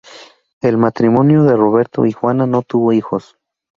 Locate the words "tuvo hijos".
2.63-3.37